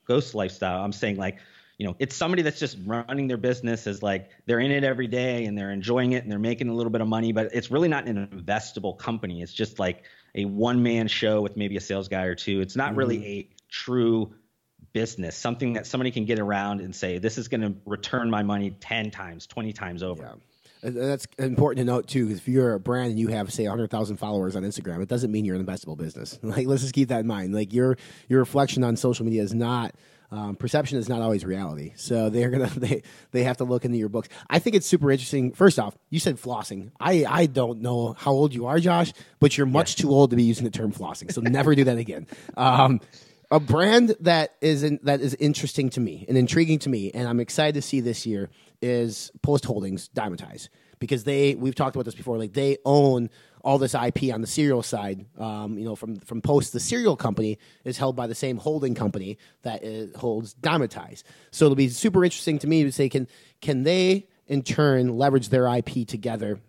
[0.05, 0.83] ghost lifestyle.
[0.83, 1.37] I'm saying like
[1.77, 5.07] you know it's somebody that's just running their business as like they're in it every
[5.07, 7.69] day and they're enjoying it and they're making a little bit of money, but it's
[7.69, 9.41] really not an investable company.
[9.41, 10.03] It's just like
[10.35, 12.61] a one man show with maybe a sales guy or two.
[12.61, 12.99] It's not mm-hmm.
[12.99, 14.33] really a true
[14.93, 18.43] business, something that somebody can get around and say, this is going to return my
[18.43, 20.23] money 10 times, 20 times over.
[20.23, 20.33] Yeah.
[20.81, 22.29] That's important to note too.
[22.29, 25.45] If you're a brand and you have say 100,000 followers on Instagram, it doesn't mean
[25.45, 26.39] you're in an investable business.
[26.47, 27.53] Like let's just keep that in mind.
[27.53, 27.97] Like your
[28.29, 29.93] your reflection on social media is not
[30.31, 31.93] um, perception is not always reality.
[31.95, 34.29] So they're gonna they they have to look into your books.
[34.49, 35.51] I think it's super interesting.
[35.53, 36.91] First off, you said flossing.
[36.99, 40.35] I I don't know how old you are, Josh, but you're much too old to
[40.35, 41.31] be using the term flossing.
[41.31, 42.27] So never do that again.
[42.55, 43.01] Um,
[43.49, 47.27] a brand that is in, that is interesting to me and intriguing to me, and
[47.27, 48.49] I'm excited to see this year
[48.81, 52.37] is Post Holdings Dymatize because they we've talked about this before.
[52.37, 53.29] Like they own
[53.61, 55.25] all this IP on the cereal side.
[55.37, 58.95] Um, you know, from from Post, the cereal company is held by the same holding
[58.95, 61.23] company that is, holds Dymatize.
[61.51, 63.27] So it'll be super interesting to me to say can
[63.61, 66.59] can they in turn leverage their IP together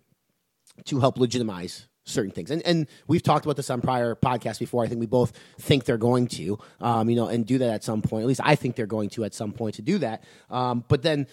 [0.85, 2.51] to help legitimize certain things.
[2.51, 4.83] And and we've talked about this on prior podcasts before.
[4.83, 7.83] I think we both think they're going to, um, you know, and do that at
[7.83, 8.23] some point.
[8.23, 10.23] At least I think they're going to at some point to do that.
[10.49, 11.27] Um, but then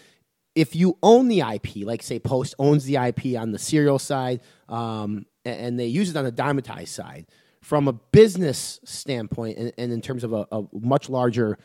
[0.57, 4.41] if you own the IP, like say Post owns the IP on the cereal side,
[4.71, 7.27] um, and, they use it on the Dymatize side,
[7.61, 11.59] from a business standpoint, and, and in terms of a, a, much larger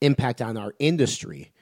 [0.00, 1.52] impact on our industry,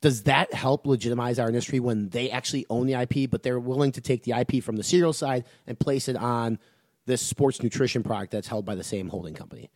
[0.00, 3.90] does that help legitimize our industry when they actually own the IP, but they're willing
[3.92, 6.58] to take the IP from the cereal side and place it on
[7.04, 9.70] this sports nutrition product that's held by the same holding company?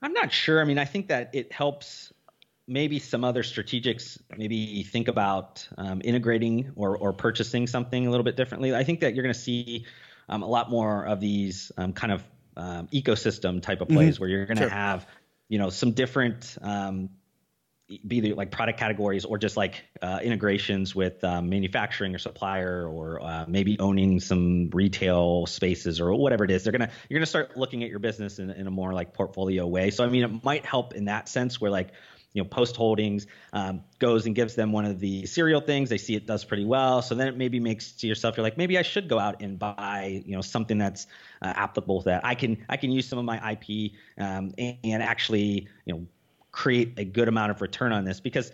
[0.00, 0.62] I'm not sure.
[0.62, 2.12] I mean, I think that it helps
[2.72, 8.24] maybe some other strategics maybe think about um, integrating or, or purchasing something a little
[8.24, 8.74] bit differently.
[8.74, 9.84] I think that you're going to see
[10.28, 12.24] um, a lot more of these um, kind of
[12.56, 14.22] um, ecosystem type of plays mm-hmm.
[14.22, 14.70] where you're going to sure.
[14.70, 15.06] have
[15.48, 17.10] you know some different um,
[18.06, 22.86] be the like product categories or just like uh, integrations with um, manufacturing or supplier
[22.86, 27.26] or uh, maybe owning some retail spaces or whatever it is they're gonna you're gonna
[27.26, 30.24] start looking at your business in, in a more like portfolio way so i mean
[30.24, 31.92] it might help in that sense where like
[32.32, 35.90] you know post holdings um, goes and gives them one of the cereal things.
[35.90, 37.02] They see it does pretty well.
[37.02, 39.58] So then it maybe makes to yourself you're like maybe i should go out and
[39.58, 41.06] buy you know something that's
[41.42, 42.24] uh, applicable to that.
[42.24, 46.06] I can i can use some of my ip um, and, and actually you know
[46.50, 48.52] create a good amount of return on this because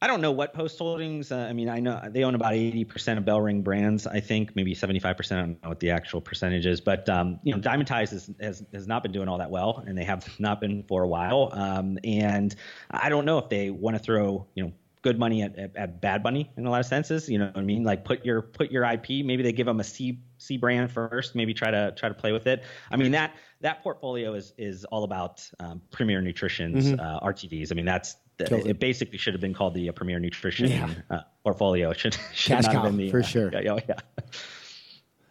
[0.00, 1.32] I don't know what Post Holdings.
[1.32, 4.06] Uh, I mean, I know they own about 80% of BellRing brands.
[4.06, 5.32] I think maybe 75%.
[5.32, 8.64] I don't know what the actual percentage is, but um, you know, Dymatize has, has,
[8.72, 11.50] has not been doing all that well, and they have not been for a while.
[11.52, 12.54] Um, and
[12.90, 16.00] I don't know if they want to throw you know good money at, at, at,
[16.00, 17.28] bad money in a lot of senses.
[17.28, 17.82] You know what I mean?
[17.82, 19.24] Like put your put your IP.
[19.24, 21.34] Maybe they give them a C C brand first.
[21.34, 22.62] Maybe try to try to play with it.
[22.90, 27.00] I mean that that portfolio is is all about um, Premier Nutrition's mm-hmm.
[27.00, 27.72] uh, RTDs.
[27.72, 30.90] I mean that's it basically should have been called the uh, Premier Nutrition yeah.
[31.10, 31.90] uh, portfolio.
[31.90, 33.50] It should, should Cash not cow, have been the for uh, sure.
[33.52, 33.94] Yeah, yeah,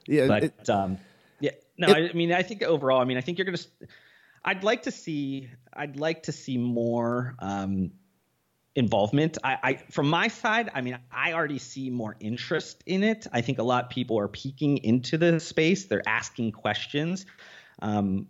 [0.08, 0.28] yeah.
[0.28, 0.98] but it, um,
[1.40, 3.58] yeah, no, it, I mean I think overall, I mean I think you're gonna.
[4.44, 5.50] I'd like to see.
[5.74, 7.36] I'd like to see more.
[7.40, 7.92] Um,
[8.76, 9.40] involvement.
[9.44, 13.26] I, I, from my side, I mean, I already see more interest in it.
[13.34, 15.86] I think a lot of people are peeking into the space.
[15.86, 17.26] They're asking questions.
[17.82, 18.28] Um,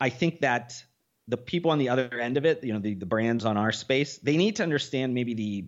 [0.00, 0.84] I think that
[1.28, 3.70] the people on the other end of it, you know, the, the brands on our
[3.70, 5.64] space, they need to understand maybe the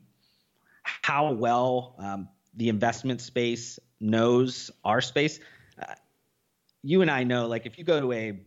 [0.83, 5.39] how well um, the investment space knows our space.
[5.81, 5.95] Uh,
[6.83, 8.41] you and I know, like, if you go to a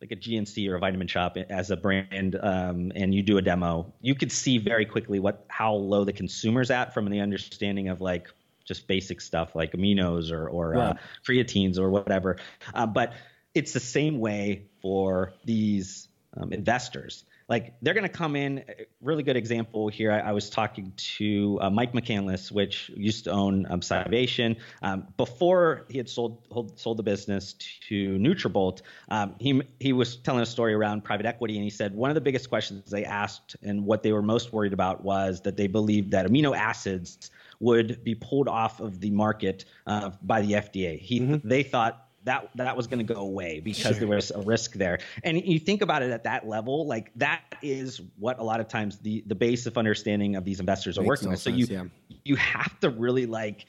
[0.00, 3.42] like a GNC or a Vitamin Shoppe as a brand, um, and you do a
[3.42, 7.88] demo, you could see very quickly what how low the consumer's at from the understanding
[7.88, 8.28] of like
[8.64, 10.94] just basic stuff like aminos or or uh,
[11.26, 12.36] creatines or whatever.
[12.74, 13.12] Uh, but
[13.54, 18.64] it's the same way for these um, investors like they're going to come in.
[19.02, 20.10] Really good example here.
[20.10, 24.56] I, I was talking to uh, Mike McCandless, which used to own um, Scivation.
[24.80, 26.38] Um, before he had sold
[26.76, 27.52] sold the business
[27.88, 31.94] to Nutrabolt, um, he he was telling a story around private equity, and he said
[31.94, 35.42] one of the biggest questions they asked and what they were most worried about was
[35.42, 40.40] that they believed that amino acids would be pulled off of the market uh, by
[40.40, 40.98] the FDA.
[40.98, 41.46] He mm-hmm.
[41.46, 43.92] they thought that that was going to go away because sure.
[43.94, 44.98] there was a risk there.
[45.24, 48.68] And you think about it at that level, like that is what a lot of
[48.68, 51.40] times the the base of understanding of these investors are working with.
[51.40, 51.84] So you yeah.
[52.24, 53.66] you have to really like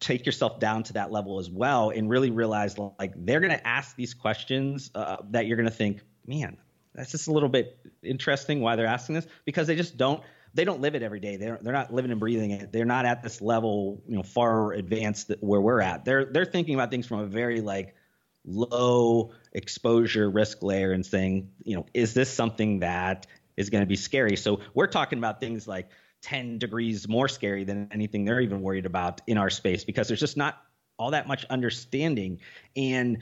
[0.00, 3.66] take yourself down to that level as well and really realize like they're going to
[3.66, 6.56] ask these questions uh, that you're going to think, man,
[6.94, 10.22] that's just a little bit interesting why they're asking this because they just don't
[10.54, 11.36] they don't live it every day.
[11.36, 12.72] They're they're not living and breathing it.
[12.72, 16.04] They're not at this level, you know, far advanced where we're at.
[16.04, 17.94] They're they're thinking about things from a very like
[18.44, 23.86] low exposure risk layer and saying, you know, is this something that is going to
[23.86, 24.36] be scary?
[24.36, 25.90] So we're talking about things like
[26.22, 30.20] 10 degrees more scary than anything they're even worried about in our space because there's
[30.20, 30.62] just not
[30.98, 32.40] all that much understanding
[32.76, 33.18] and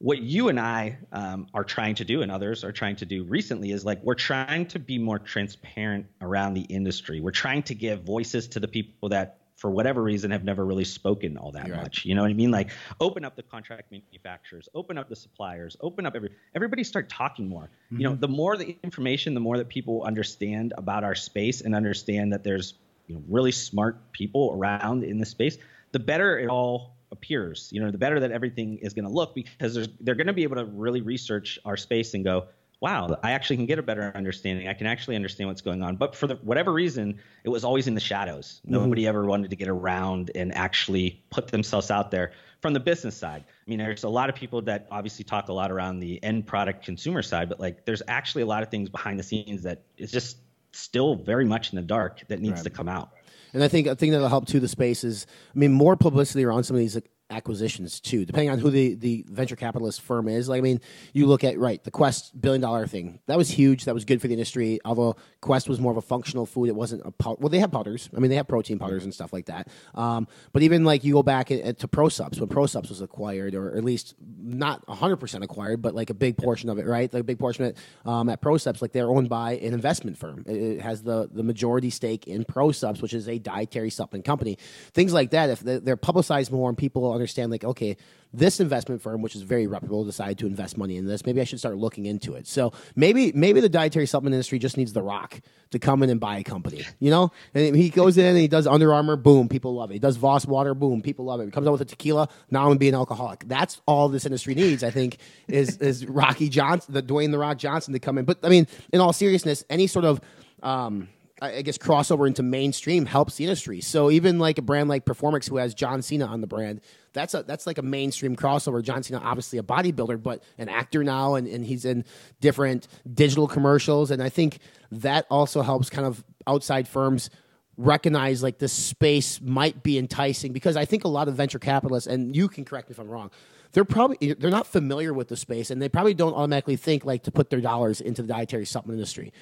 [0.00, 3.22] what you and I um, are trying to do, and others are trying to do
[3.24, 7.20] recently, is like we're trying to be more transparent around the industry.
[7.20, 10.86] We're trying to give voices to the people that, for whatever reason, have never really
[10.86, 11.98] spoken all that You're much.
[11.98, 12.04] Right.
[12.06, 12.50] You know what I mean?
[12.50, 17.10] Like open up the contract manufacturers, open up the suppliers, open up every everybody start
[17.10, 17.64] talking more.
[17.64, 17.96] Mm-hmm.
[17.98, 18.20] You know, mm-hmm.
[18.20, 22.42] the more the information, the more that people understand about our space and understand that
[22.42, 22.72] there's
[23.06, 25.58] you know really smart people around in the space,
[25.92, 27.68] the better it all appears.
[27.72, 30.42] You know, the better that everything is going to look because they're going to be
[30.42, 32.46] able to really research our space and go,
[32.80, 34.66] wow, I actually can get a better understanding.
[34.66, 35.96] I can actually understand what's going on.
[35.96, 38.60] But for the, whatever reason, it was always in the shadows.
[38.64, 38.72] Mm-hmm.
[38.72, 43.16] Nobody ever wanted to get around and actually put themselves out there from the business
[43.16, 43.44] side.
[43.46, 46.46] I mean, there's a lot of people that obviously talk a lot around the end
[46.46, 49.82] product consumer side, but like there's actually a lot of things behind the scenes that
[49.98, 50.38] is just
[50.72, 52.64] still very much in the dark that needs right.
[52.64, 53.10] to come out.
[53.52, 56.44] And I think a thing that'll help too the space is, I mean, more publicity
[56.44, 56.96] around some of these
[57.30, 60.48] acquisitions too, depending on who the, the venture capitalist firm is.
[60.48, 60.80] Like, I mean,
[61.12, 63.84] you look at right the Quest billion dollar thing that was huge.
[63.84, 64.80] That was good for the industry.
[64.84, 67.36] Although Quest was more of a functional food, it wasn't a powder.
[67.40, 68.10] Well, they have powders.
[68.16, 69.68] I mean, they have protein powders and stuff like that.
[69.94, 73.54] Um, but even like you go back at, at, to ProSupps when ProSupps was acquired,
[73.54, 77.12] or at least not hundred percent acquired, but like a big portion of it, right?
[77.12, 80.18] Like a big portion of it um, at ProSupps, like they're owned by an investment
[80.18, 80.44] firm.
[80.46, 84.58] It, it has the the majority stake in ProSupps, which is a dietary supplement company.
[84.92, 87.96] Things like that, if they're publicized more and people understand like, okay,
[88.32, 91.26] this investment firm, which is very reputable, decided to invest money in this.
[91.26, 92.46] Maybe I should start looking into it.
[92.46, 96.20] So maybe maybe the dietary supplement industry just needs The Rock to come in and
[96.20, 96.84] buy a company.
[97.00, 99.94] You know, and he goes in and he does Under Armour, boom, people love it.
[99.94, 101.46] He does Voss water, boom, people love it.
[101.46, 103.46] He comes out with a tequila, now I'm gonna be an alcoholic.
[103.48, 104.84] That's all this industry needs.
[104.84, 108.24] I think is is Rocky Johnson, the Dwayne the Rock Johnson to come in.
[108.24, 110.20] But I mean, in all seriousness, any sort of
[110.62, 111.08] um,
[111.40, 113.80] I guess crossover into mainstream helps the industry.
[113.80, 116.80] So even like a brand like Performix, who has John Cena on the brand,
[117.12, 118.82] that's a that's like a mainstream crossover.
[118.82, 122.04] John Cena, obviously a bodybuilder, but an actor now, and, and he's in
[122.40, 124.10] different digital commercials.
[124.10, 124.58] And I think
[124.92, 127.30] that also helps kind of outside firms
[127.76, 132.06] recognize like this space might be enticing because I think a lot of venture capitalists,
[132.06, 133.30] and you can correct me if I'm wrong,
[133.72, 137.22] they're probably they're not familiar with the space and they probably don't automatically think like
[137.22, 139.32] to put their dollars into the dietary supplement industry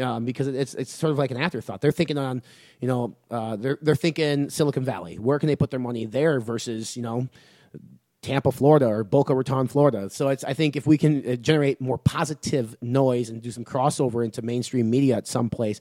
[0.00, 1.80] um, because it's it's sort of like an afterthought.
[1.80, 2.42] They're thinking on,
[2.80, 5.18] you know, uh, they're they're thinking Silicon Valley.
[5.18, 7.28] Where can they put their money there versus you know.
[8.20, 10.10] Tampa, Florida, or Boca Raton, Florida.
[10.10, 13.64] So it's I think if we can uh, generate more positive noise and do some
[13.64, 15.80] crossover into mainstream media at some place,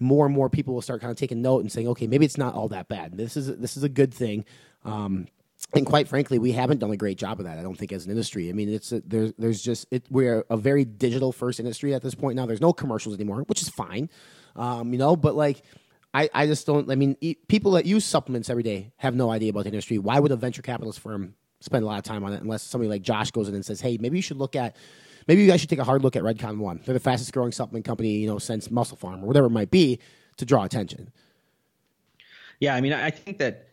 [0.00, 2.36] more and more people will start kind of taking note and saying, okay, maybe it's
[2.36, 3.16] not all that bad.
[3.16, 4.44] This is this is a good thing.
[4.84, 5.28] Um,
[5.74, 7.58] and quite frankly, we haven't done a great job of that.
[7.58, 8.48] I don't think as an industry.
[8.48, 12.02] I mean, it's a, there's there's just it, we're a very digital first industry at
[12.02, 12.46] this point now.
[12.46, 14.08] There's no commercials anymore, which is fine,
[14.56, 15.16] um, you know.
[15.16, 15.62] But like,
[16.14, 16.90] I I just don't.
[16.90, 17.16] I mean,
[17.48, 19.98] people that use supplements every day have no idea about the industry.
[19.98, 22.88] Why would a venture capitalist firm spend a lot of time on it unless somebody
[22.88, 24.76] like Josh goes in and says, hey, maybe you should look at.
[25.26, 26.80] Maybe you guys should take a hard look at Redcon One.
[26.84, 29.98] They're the fastest growing supplement company, you know, since MusclePharm or whatever it might be,
[30.38, 31.12] to draw attention.
[32.60, 33.68] Yeah, I mean, I think that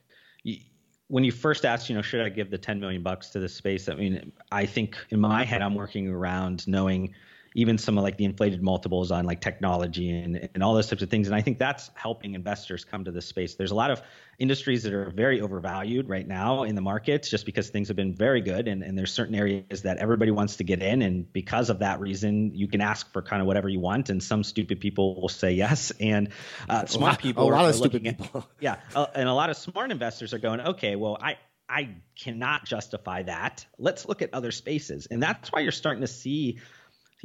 [1.08, 3.54] when you first asked, you know, should I give the 10 million bucks to this
[3.54, 3.89] space?
[3.89, 7.13] I mean, I think in my head, I'm working around knowing
[7.56, 11.02] even some of like the inflated multiples on like technology and, and all those types
[11.02, 11.28] of things.
[11.28, 13.56] And I think that's helping investors come to this space.
[13.56, 14.02] There's a lot of
[14.38, 18.13] industries that are very overvalued right now in the markets just because things have been
[18.13, 18.68] very good.
[18.68, 21.02] And, and there's certain areas that everybody wants to get in.
[21.02, 24.10] And because of that reason, you can ask for kind of whatever you want.
[24.10, 25.94] And some stupid people will say yes.
[26.02, 26.30] And
[26.68, 28.46] uh, smart lot, people a lot are, of stupid at, people.
[28.60, 28.80] yeah.
[28.94, 31.38] Uh, and a lot of smart investors are going, okay, well, I,
[31.70, 33.65] I cannot justify that.
[33.80, 35.08] Let's look at other spaces.
[35.10, 36.60] And that's why you're starting to see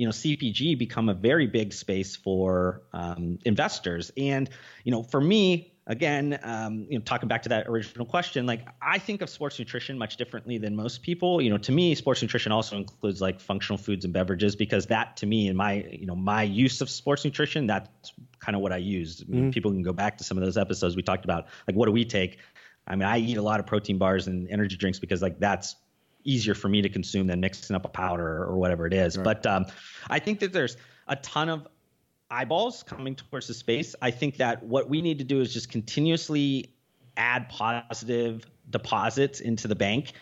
[0.00, 4.10] you know CPG become a very big space for um, investors.
[4.16, 4.48] And
[4.82, 8.66] you know, for me, again, um, you know, talking back to that original question, like
[8.80, 11.42] I think of sports nutrition much differently than most people.
[11.42, 15.18] You know, to me, sports nutrition also includes like functional foods and beverages because that,
[15.18, 18.72] to me, in my you know my use of sports nutrition, that's kind of what
[18.72, 19.22] I use.
[19.22, 19.50] I mean, mm-hmm.
[19.50, 21.92] People can go back to some of those episodes we talked about, like what do
[21.92, 22.38] we take.
[22.86, 25.76] I mean, I eat a lot of protein bars and energy drinks because like that's
[26.24, 29.16] easier for me to consume than mixing up a powder or whatever it is.
[29.16, 29.24] Right.
[29.24, 29.66] But um,
[30.08, 30.76] I think that there's
[31.08, 31.66] a ton of
[32.30, 33.94] eyeballs coming towards the space.
[34.00, 36.70] I think that what we need to do is just continuously
[37.16, 40.12] add positive deposits into the bank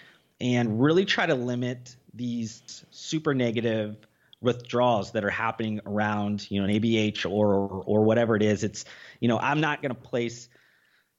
[0.41, 3.97] and really try to limit these super negative
[4.41, 8.65] withdrawals that are happening around you know an ABH or or whatever it is.
[8.65, 8.85] It's
[9.21, 10.49] you know I'm not going to place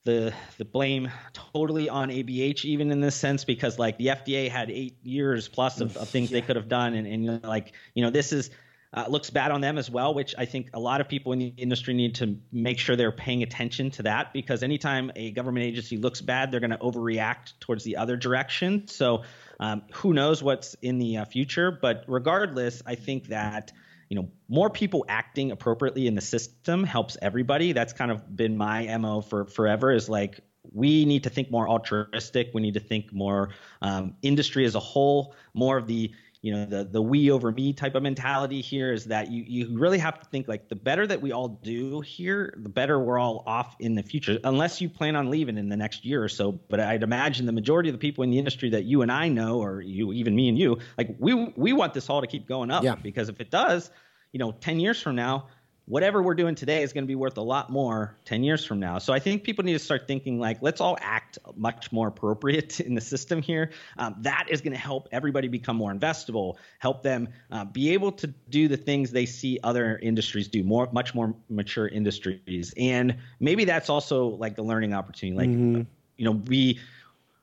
[0.10, 4.72] the the blame totally on ABH even in this sense because like the FDA had
[4.72, 6.40] eight years plus of, of things yeah.
[6.40, 6.96] they could have done.
[6.96, 8.50] And, and like you know this is
[8.92, 11.38] uh, looks bad on them as well which I think a lot of people in
[11.38, 15.66] the industry need to make sure they're paying attention to that because anytime a government
[15.66, 18.88] agency looks bad they're going to overreact towards the other direction.
[18.88, 19.24] So
[19.60, 21.70] um, who knows what's in the uh, future.
[21.70, 23.72] But regardless I think that
[24.10, 27.72] you know more people acting appropriately in the system helps everybody.
[27.72, 30.42] That's kind of been my mo for forever is like
[30.72, 32.52] we need to think more altruistic.
[32.54, 33.50] We need to think more
[33.82, 37.74] um, industry as a whole more of the you know the the we over me
[37.74, 41.06] type of mentality here is that you you really have to think like the better
[41.06, 44.90] that we all do here the better we're all off in the future unless you
[44.90, 47.94] plan on leaving in the next year or so but i'd imagine the majority of
[47.94, 50.58] the people in the industry that you and i know or you even me and
[50.58, 52.96] you like we we want this all to keep going up yeah.
[52.96, 53.92] because if it does
[54.32, 55.48] you know 10 years from now
[55.90, 58.80] whatever we're doing today is going to be worth a lot more 10 years from
[58.80, 59.00] now.
[59.00, 62.80] So I think people need to start thinking like, let's all act much more appropriate
[62.80, 63.72] in the system here.
[63.98, 68.12] Um, that is going to help everybody become more investable, help them uh, be able
[68.14, 72.72] to do the things they see other industries do, more, much more mature industries.
[72.78, 75.38] And maybe that's also like the learning opportunity.
[75.38, 75.82] Like, mm-hmm.
[76.18, 76.80] you know, we,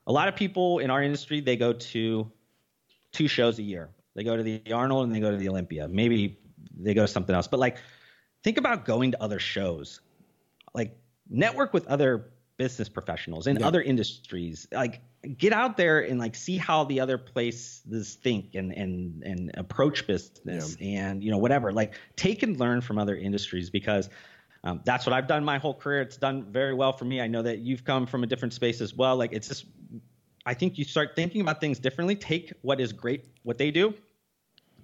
[0.07, 2.31] a lot of people in our industry, they go to
[3.11, 3.89] two shows a year.
[4.15, 5.89] They go to the Arnold and they go to the Olympia.
[5.89, 6.39] Maybe
[6.79, 7.47] they go to something else.
[7.47, 7.77] But like,
[8.43, 10.01] think about going to other shows,
[10.73, 10.97] like
[11.29, 13.67] network with other business professionals in yeah.
[13.67, 14.67] other industries.
[14.71, 15.01] Like,
[15.37, 20.07] get out there and like see how the other places think and and and approach
[20.07, 20.99] business yeah.
[20.99, 21.71] and you know whatever.
[21.71, 24.09] Like, take and learn from other industries because.
[24.63, 26.01] Um, that's what I've done my whole career.
[26.01, 27.21] It's done very well for me.
[27.21, 29.15] I know that you've come from a different space as well.
[29.15, 29.65] Like it's just,
[30.45, 32.15] I think you start thinking about things differently.
[32.15, 33.93] Take what is great, what they do,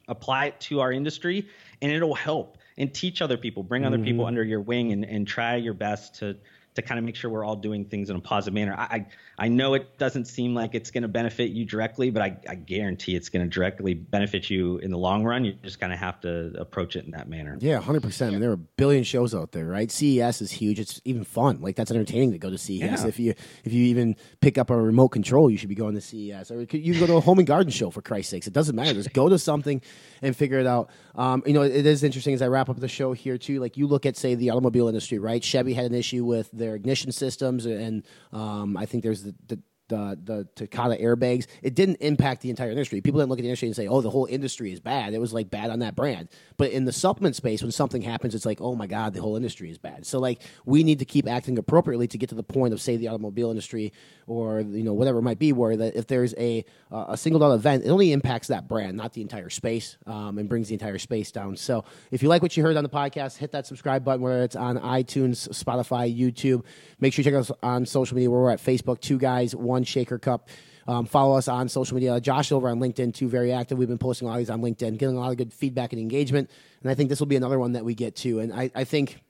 [0.08, 1.50] apply it to our industry,
[1.82, 4.06] and it'll help and teach other people, bring other mm-hmm.
[4.06, 6.38] people under your wing, and, and try your best to
[6.76, 8.76] to kind of make sure we're all doing things in a positive manner.
[8.78, 9.06] I I,
[9.38, 12.56] I know it doesn't seem like it's going to benefit you directly, but I, I
[12.56, 15.44] guarantee it's going to directly benefit you in the long run.
[15.46, 17.58] You just kind of have to approach it in that manner.
[17.60, 18.30] Yeah, hundred percent.
[18.30, 19.90] I mean, there are a billion shows out there, right?
[19.90, 20.80] CES is huge.
[20.80, 21.62] It's even fun.
[21.62, 22.80] Like that's entertaining to go to CES.
[22.80, 23.08] Yeah.
[23.08, 26.02] If you if you even pick up a remote control, you should be going to
[26.02, 26.52] CES.
[26.52, 28.48] Or you can go to a home and garden show for Christ's sakes.
[28.48, 28.94] It doesn't matter.
[28.94, 29.82] Just go to something
[30.22, 30.90] and figure it out.
[31.16, 33.60] Um, you know, it is interesting as I wrap up the show here too.
[33.60, 35.44] Like you look at say the automobile industry, right?
[35.44, 39.60] Chevy had an issue with their ignition systems, and um, I think there's the, the
[39.94, 41.46] the the Takata airbags.
[41.62, 43.02] It didn't impact the entire industry.
[43.02, 45.20] People didn't look at the industry and say, "Oh, the whole industry is bad." It
[45.20, 46.30] was like bad on that brand.
[46.58, 49.36] But in the supplement space, when something happens, it's like, "Oh my god, the whole
[49.36, 52.44] industry is bad." So like we need to keep acting appropriately to get to the
[52.44, 53.94] point of say the automobile industry
[54.28, 57.44] or you know whatever it might be, where that if there's a uh, a singled
[57.44, 60.74] out event, it only impacts that brand, not the entire space, um, and brings the
[60.74, 61.56] entire space down.
[61.56, 64.44] So if you like what you heard on the podcast, hit that subscribe button, whether
[64.44, 66.64] it's on iTunes, Spotify, YouTube.
[67.00, 68.30] Make sure you check us on social media.
[68.30, 70.50] Where we're at Facebook, two guys, one shaker cup.
[70.88, 72.20] Um, follow us on social media.
[72.20, 73.78] Josh over on LinkedIn too, very active.
[73.78, 75.94] We've been posting a lot of these on LinkedIn, getting a lot of good feedback
[75.94, 76.50] and engagement.
[76.82, 78.40] And I think this will be another one that we get to.
[78.40, 79.22] And I, I think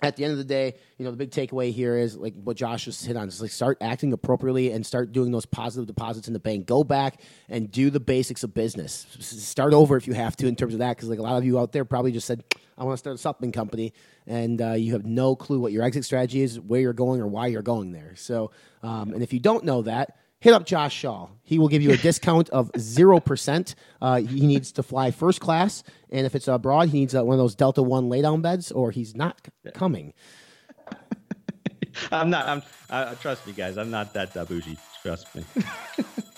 [0.00, 2.56] at the end of the day, you know, the big takeaway here is like what
[2.56, 6.28] Josh just hit on is like start acting appropriately and start doing those positive deposits
[6.28, 6.66] in the bank.
[6.66, 9.06] Go back and do the basics of business.
[9.18, 11.44] Start over if you have to in terms of that, because like a lot of
[11.44, 12.44] you out there probably just said,
[12.76, 13.92] "I want to start a supplement company,"
[14.26, 17.26] and uh, you have no clue what your exit strategy is, where you're going, or
[17.26, 18.14] why you're going there.
[18.16, 20.16] So, um, and if you don't know that.
[20.40, 21.28] Hit up Josh Shaw.
[21.42, 23.74] He will give you a discount of 0%.
[24.00, 25.82] Uh, he needs to fly first class.
[26.10, 28.90] And if it's abroad, he needs uh, one of those Delta 1 laydown beds, or
[28.90, 30.14] he's not c- coming.
[32.12, 32.46] I'm not.
[32.46, 32.62] I'm.
[32.88, 33.76] Uh, trust me, guys.
[33.76, 34.78] I'm not that uh, bougie.
[35.02, 35.44] Trust me.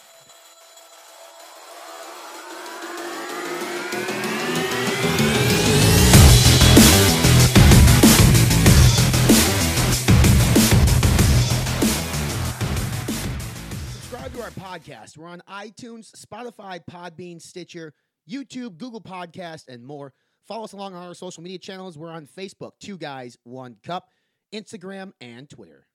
[14.71, 15.19] podcast.
[15.19, 17.93] We're on iTunes, Spotify, Podbean, Stitcher,
[18.29, 20.13] YouTube, Google Podcast, and more.
[20.47, 21.99] Follow us along on our social media channels.
[21.99, 24.09] We're on Facebook, Two Guys, One Cup,
[24.55, 25.87] Instagram, and Twitter.